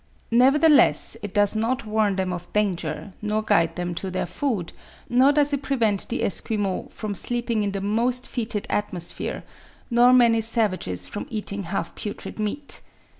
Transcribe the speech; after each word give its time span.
Nevertheless 0.31 1.15
it 1.21 1.31
does 1.31 1.55
not 1.55 1.85
warn 1.85 2.15
them 2.15 2.33
of 2.33 2.51
danger, 2.53 3.13
nor 3.21 3.43
guide 3.43 3.75
them 3.75 3.93
to 3.93 4.09
their 4.09 4.25
food; 4.25 4.73
nor 5.07 5.31
does 5.31 5.53
it 5.53 5.61
prevent 5.61 6.09
the 6.09 6.23
Esquimaux 6.23 6.87
from 6.89 7.13
sleeping 7.13 7.61
in 7.61 7.71
the 7.71 7.81
most 7.81 8.27
fetid 8.27 8.65
atmosphere, 8.67 9.43
nor 9.91 10.11
many 10.11 10.41
savages 10.41 11.05
from 11.05 11.27
eating 11.29 11.61
half 11.69 11.93
putrid 11.93 12.39
meat. 12.39 12.81